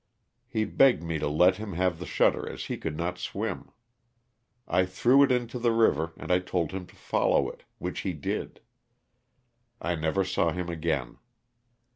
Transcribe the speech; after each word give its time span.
He 0.47 0.65
begged 0.65 1.03
me 1.03 1.19
to 1.19 1.27
let 1.27 1.57
him 1.57 1.73
have 1.73 1.99
the 1.99 2.07
shutter 2.07 2.49
as 2.51 2.65
he 2.65 2.75
could 2.77 2.97
not 2.97 3.19
swim. 3.19 3.69
I 4.67 4.83
threw 4.83 5.21
it 5.21 5.31
into 5.31 5.59
the 5.59 5.71
river 5.71 6.13
and 6.17 6.31
told 6.47 6.71
him 6.71 6.87
to 6.87 6.95
follow 6.95 7.47
it, 7.51 7.65
which 7.77 7.99
he 7.99 8.13
did; 8.13 8.61
I 9.79 9.93
never 9.93 10.23
saw 10.23 10.53
him 10.53 10.69
again. 10.69 11.19